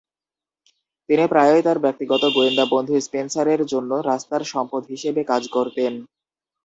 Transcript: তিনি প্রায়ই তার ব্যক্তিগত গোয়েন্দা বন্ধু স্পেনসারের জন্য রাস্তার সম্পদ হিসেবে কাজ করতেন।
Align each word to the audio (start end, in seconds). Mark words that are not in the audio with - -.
তিনি 1.09 1.23
প্রায়ই 1.27 1.63
তার 1.63 1.77
ব্যক্তিগত 1.79 2.23
গোয়েন্দা 2.35 2.65
বন্ধু 2.73 2.93
স্পেনসারের 2.99 3.61
জন্য 3.71 3.91
রাস্তার 4.09 4.41
সম্পদ 4.53 4.81
হিসেবে 4.89 5.21
কাজ 5.23 5.43
করতেন। 5.55 5.93